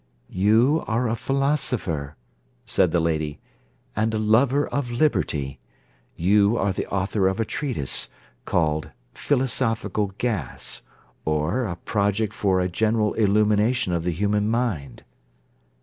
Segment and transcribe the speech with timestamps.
[0.31, 2.15] 'You are a philosopher,'
[2.65, 3.39] said the lady,
[3.95, 5.59] 'and a lover of liberty.
[6.15, 8.07] You are the author of a treatise,
[8.43, 10.81] called "Philosophical Gas;
[11.23, 15.03] or, a Project for a General Illumination of the Human Mind."'